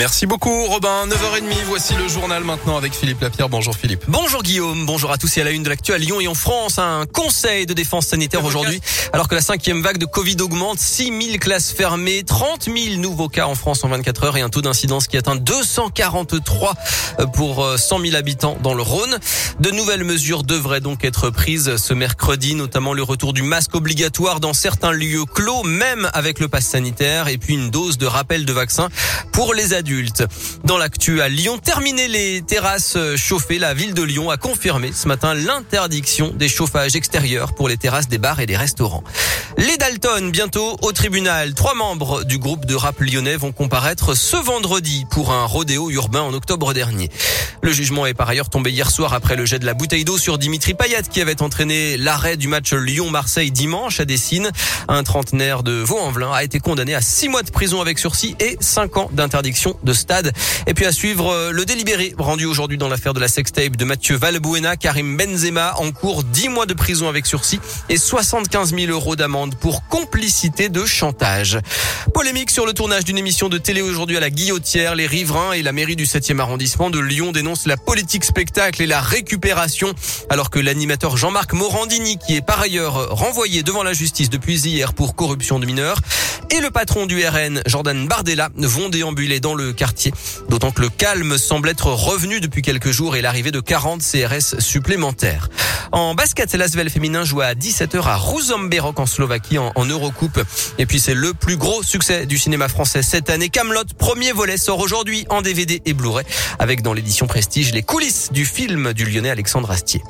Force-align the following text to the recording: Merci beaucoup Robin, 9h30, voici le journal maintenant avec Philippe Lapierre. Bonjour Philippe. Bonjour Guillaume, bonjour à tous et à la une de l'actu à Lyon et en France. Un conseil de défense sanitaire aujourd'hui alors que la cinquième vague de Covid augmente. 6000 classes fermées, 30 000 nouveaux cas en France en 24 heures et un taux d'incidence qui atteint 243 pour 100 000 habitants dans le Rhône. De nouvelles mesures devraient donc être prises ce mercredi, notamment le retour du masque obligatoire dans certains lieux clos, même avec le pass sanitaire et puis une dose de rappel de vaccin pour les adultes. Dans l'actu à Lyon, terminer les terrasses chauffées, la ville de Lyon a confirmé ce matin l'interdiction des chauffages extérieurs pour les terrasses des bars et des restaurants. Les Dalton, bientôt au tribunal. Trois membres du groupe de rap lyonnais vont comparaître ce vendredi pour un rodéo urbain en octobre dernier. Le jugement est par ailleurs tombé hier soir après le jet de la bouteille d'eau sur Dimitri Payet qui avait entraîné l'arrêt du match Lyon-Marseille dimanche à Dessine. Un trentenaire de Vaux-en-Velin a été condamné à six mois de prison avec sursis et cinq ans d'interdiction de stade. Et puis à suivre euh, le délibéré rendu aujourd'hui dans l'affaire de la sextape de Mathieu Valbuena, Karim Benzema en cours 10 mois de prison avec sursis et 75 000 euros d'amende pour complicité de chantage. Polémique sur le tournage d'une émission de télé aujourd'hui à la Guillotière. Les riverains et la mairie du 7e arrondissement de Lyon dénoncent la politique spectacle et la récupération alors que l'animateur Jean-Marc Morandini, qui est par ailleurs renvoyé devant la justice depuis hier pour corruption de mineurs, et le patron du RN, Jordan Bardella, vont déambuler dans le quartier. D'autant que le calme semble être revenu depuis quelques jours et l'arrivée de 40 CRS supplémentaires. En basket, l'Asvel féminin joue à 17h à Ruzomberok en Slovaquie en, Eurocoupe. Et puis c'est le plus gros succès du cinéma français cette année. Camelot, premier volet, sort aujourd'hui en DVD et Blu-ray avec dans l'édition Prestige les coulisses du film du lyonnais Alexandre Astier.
Merci 0.00 0.26
beaucoup 0.26 0.66
Robin, 0.66 1.08
9h30, 1.08 1.64
voici 1.66 1.92
le 1.94 2.06
journal 2.06 2.44
maintenant 2.44 2.76
avec 2.76 2.94
Philippe 2.94 3.20
Lapierre. 3.20 3.48
Bonjour 3.48 3.74
Philippe. 3.74 4.04
Bonjour 4.06 4.44
Guillaume, 4.44 4.86
bonjour 4.86 5.10
à 5.10 5.18
tous 5.18 5.36
et 5.36 5.40
à 5.40 5.44
la 5.44 5.50
une 5.50 5.64
de 5.64 5.68
l'actu 5.68 5.92
à 5.92 5.98
Lyon 5.98 6.20
et 6.20 6.28
en 6.28 6.36
France. 6.36 6.78
Un 6.78 7.04
conseil 7.12 7.66
de 7.66 7.74
défense 7.74 8.06
sanitaire 8.06 8.44
aujourd'hui 8.44 8.80
alors 9.12 9.26
que 9.26 9.34
la 9.34 9.40
cinquième 9.40 9.82
vague 9.82 9.98
de 9.98 10.04
Covid 10.04 10.36
augmente. 10.40 10.78
6000 10.78 11.40
classes 11.40 11.72
fermées, 11.72 12.22
30 12.22 12.66
000 12.66 13.00
nouveaux 13.00 13.28
cas 13.28 13.46
en 13.46 13.56
France 13.56 13.82
en 13.82 13.88
24 13.88 14.22
heures 14.22 14.36
et 14.36 14.40
un 14.40 14.50
taux 14.50 14.62
d'incidence 14.62 15.08
qui 15.08 15.16
atteint 15.16 15.34
243 15.34 16.74
pour 17.32 17.66
100 17.76 17.98
000 17.98 18.14
habitants 18.14 18.56
dans 18.62 18.74
le 18.74 18.82
Rhône. 18.82 19.18
De 19.58 19.72
nouvelles 19.72 20.04
mesures 20.04 20.44
devraient 20.44 20.80
donc 20.80 21.04
être 21.04 21.30
prises 21.30 21.74
ce 21.76 21.92
mercredi, 21.92 22.54
notamment 22.54 22.92
le 22.92 23.02
retour 23.02 23.32
du 23.32 23.42
masque 23.42 23.74
obligatoire 23.74 24.38
dans 24.38 24.54
certains 24.54 24.92
lieux 24.92 25.24
clos, 25.24 25.64
même 25.64 26.08
avec 26.14 26.38
le 26.38 26.46
pass 26.46 26.66
sanitaire 26.66 27.26
et 27.26 27.36
puis 27.36 27.54
une 27.54 27.70
dose 27.70 27.98
de 27.98 28.06
rappel 28.06 28.44
de 28.44 28.52
vaccin 28.52 28.90
pour 29.32 29.54
les 29.54 29.74
adultes. 29.74 29.87
Dans 30.64 30.76
l'actu 30.76 31.22
à 31.22 31.28
Lyon, 31.28 31.58
terminer 31.58 32.08
les 32.08 32.42
terrasses 32.42 32.98
chauffées, 33.16 33.58
la 33.58 33.72
ville 33.72 33.94
de 33.94 34.02
Lyon 34.02 34.28
a 34.28 34.36
confirmé 34.36 34.92
ce 34.92 35.08
matin 35.08 35.32
l'interdiction 35.34 36.30
des 36.34 36.48
chauffages 36.48 36.94
extérieurs 36.94 37.54
pour 37.54 37.68
les 37.68 37.76
terrasses 37.76 38.08
des 38.08 38.18
bars 38.18 38.40
et 38.40 38.46
des 38.46 38.56
restaurants. 38.56 39.02
Les 39.60 39.76
Dalton, 39.76 40.30
bientôt 40.30 40.76
au 40.82 40.92
tribunal. 40.92 41.52
Trois 41.52 41.74
membres 41.74 42.22
du 42.22 42.38
groupe 42.38 42.64
de 42.64 42.76
rap 42.76 43.00
lyonnais 43.00 43.36
vont 43.36 43.50
comparaître 43.50 44.16
ce 44.16 44.36
vendredi 44.36 45.04
pour 45.10 45.32
un 45.32 45.46
rodéo 45.46 45.90
urbain 45.90 46.20
en 46.20 46.32
octobre 46.32 46.72
dernier. 46.72 47.10
Le 47.60 47.72
jugement 47.72 48.06
est 48.06 48.14
par 48.14 48.28
ailleurs 48.28 48.50
tombé 48.50 48.70
hier 48.70 48.88
soir 48.88 49.14
après 49.14 49.34
le 49.34 49.44
jet 49.44 49.58
de 49.58 49.66
la 49.66 49.74
bouteille 49.74 50.04
d'eau 50.04 50.16
sur 50.16 50.38
Dimitri 50.38 50.74
Payet 50.74 51.02
qui 51.10 51.20
avait 51.20 51.42
entraîné 51.42 51.96
l'arrêt 51.96 52.36
du 52.36 52.46
match 52.46 52.72
Lyon-Marseille 52.72 53.50
dimanche 53.50 53.98
à 53.98 54.04
Dessine. 54.04 54.52
Un 54.86 55.02
trentenaire 55.02 55.64
de 55.64 55.72
Vaux-en-Velin 55.72 56.30
a 56.32 56.44
été 56.44 56.60
condamné 56.60 56.94
à 56.94 57.00
six 57.00 57.28
mois 57.28 57.42
de 57.42 57.50
prison 57.50 57.80
avec 57.80 57.98
sursis 57.98 58.36
et 58.38 58.56
cinq 58.60 58.96
ans 58.96 59.10
d'interdiction 59.12 59.76
de 59.82 59.92
stade. 59.92 60.32
Et 60.68 60.74
puis 60.74 60.86
à 60.86 60.92
suivre 60.92 61.32
euh, 61.32 61.50
le 61.50 61.64
délibéré 61.64 62.14
rendu 62.16 62.46
aujourd'hui 62.46 62.78
dans 62.78 62.88
l'affaire 62.88 63.12
de 63.12 63.20
la 63.20 63.28
sextape 63.28 63.74
de 63.74 63.84
Mathieu 63.84 64.16
Valbuena, 64.16 64.76
Karim 64.76 65.16
Benzema 65.16 65.74
en 65.78 65.90
cours 65.90 66.22
10 66.22 66.50
mois 66.50 66.66
de 66.66 66.74
prison 66.74 67.08
avec 67.08 67.26
sursis 67.26 67.58
et 67.88 67.98
75 67.98 68.72
000 68.72 68.92
euros 68.92 69.16
d'amende 69.16 69.47
pour 69.56 69.86
complicité 69.88 70.68
de 70.68 70.84
chantage. 70.84 71.58
Polémique 72.14 72.50
sur 72.50 72.66
le 72.66 72.72
tournage 72.72 73.04
d'une 73.04 73.18
émission 73.18 73.48
de 73.48 73.58
télé 73.58 73.82
aujourd'hui 73.82 74.16
à 74.16 74.20
la 74.20 74.30
Guillotière. 74.30 74.94
Les 74.94 75.06
riverains 75.06 75.52
et 75.52 75.62
la 75.62 75.72
mairie 75.72 75.96
du 75.96 76.04
7e 76.04 76.40
arrondissement 76.40 76.90
de 76.90 76.98
Lyon 76.98 77.32
dénoncent 77.32 77.66
la 77.66 77.76
politique 77.76 78.24
spectacle 78.24 78.82
et 78.82 78.86
la 78.86 79.00
récupération 79.00 79.92
alors 80.30 80.50
que 80.50 80.58
l'animateur 80.58 81.16
Jean-Marc 81.16 81.52
Morandini, 81.52 82.18
qui 82.18 82.36
est 82.36 82.40
par 82.40 82.60
ailleurs 82.60 83.10
renvoyé 83.10 83.62
devant 83.62 83.82
la 83.82 83.92
justice 83.92 84.30
depuis 84.30 84.60
hier 84.60 84.92
pour 84.92 85.14
corruption 85.14 85.58
de 85.58 85.66
mineurs, 85.66 86.00
et 86.50 86.60
le 86.60 86.70
patron 86.70 87.06
du 87.06 87.24
RN, 87.26 87.62
Jordan 87.66 88.06
Bardella, 88.08 88.48
vont 88.56 88.88
déambuler 88.88 89.40
dans 89.40 89.54
le 89.54 89.72
quartier. 89.72 90.12
D'autant 90.48 90.70
que 90.70 90.80
le 90.80 90.88
calme 90.88 91.36
semble 91.36 91.68
être 91.68 91.88
revenu 91.92 92.40
depuis 92.40 92.62
quelques 92.62 92.90
jours 92.90 93.16
et 93.16 93.22
l'arrivée 93.22 93.50
de 93.50 93.60
40 93.60 94.02
CRS 94.02 94.58
supplémentaires. 94.60 95.48
En 95.92 96.14
basket, 96.14 96.52
l'Asvel 96.54 96.90
féminin 96.90 97.24
joue 97.24 97.40
à 97.40 97.54
17h 97.54 98.02
à 98.02 98.16
Ruzomberok 98.16 98.98
en 98.98 99.06
Slovaquie 99.06 99.37
en, 99.58 99.84
Eurocoupe. 99.84 100.40
Et 100.78 100.86
puis 100.86 101.00
c'est 101.00 101.14
le 101.14 101.34
plus 101.34 101.56
gros 101.56 101.82
succès 101.82 102.26
du 102.26 102.38
cinéma 102.38 102.68
français 102.68 103.02
cette 103.02 103.30
année. 103.30 103.48
Camelot, 103.48 103.84
premier 103.96 104.32
volet, 104.32 104.56
sort 104.56 104.80
aujourd'hui 104.80 105.26
en 105.30 105.42
DVD 105.42 105.80
et 105.84 105.94
Blu-ray 105.94 106.24
avec 106.58 106.82
dans 106.82 106.92
l'édition 106.92 107.26
Prestige 107.26 107.72
les 107.72 107.82
coulisses 107.82 108.30
du 108.32 108.44
film 108.44 108.92
du 108.92 109.04
lyonnais 109.04 109.30
Alexandre 109.30 109.70
Astier. 109.70 110.02